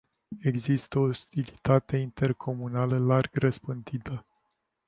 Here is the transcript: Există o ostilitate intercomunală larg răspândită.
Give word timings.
Există 0.41 0.99
o 0.99 1.01
ostilitate 1.01 1.97
intercomunală 1.97 2.97
larg 2.97 3.29
răspândită. 3.35 4.25